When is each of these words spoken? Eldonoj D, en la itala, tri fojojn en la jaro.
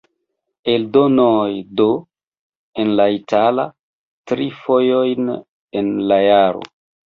Eldonoj 0.71 1.49
D, 1.81 1.85
en 2.85 2.95
la 3.01 3.07
itala, 3.19 3.67
tri 4.33 4.49
fojojn 4.65 5.33
en 5.83 5.95
la 6.09 6.23
jaro. 6.27 6.69